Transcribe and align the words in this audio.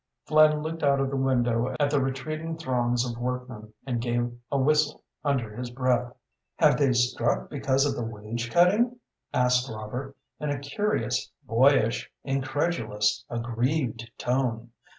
Flynn 0.25 0.63
looked 0.63 0.81
out 0.81 0.99
of 0.99 1.11
the 1.11 1.15
window 1.15 1.75
at 1.79 1.91
the 1.91 2.01
retreating 2.01 2.57
throngs 2.57 3.07
of 3.07 3.19
workmen, 3.21 3.71
and 3.85 4.01
gave 4.01 4.31
a 4.51 4.57
whistle 4.57 5.03
under 5.23 5.55
his 5.55 5.69
breath. 5.69 6.11
"Have 6.55 6.79
they 6.79 6.91
struck 6.91 7.51
because 7.51 7.85
of 7.85 7.93
the 7.93 8.03
wage 8.03 8.49
cutting?" 8.49 8.99
asked 9.31 9.69
Robert, 9.69 10.17
in 10.39 10.49
a 10.49 10.57
curious, 10.57 11.29
boyish, 11.43 12.09
incredulous, 12.23 13.23
aggrieved 13.29 14.09
tone. 14.17 14.71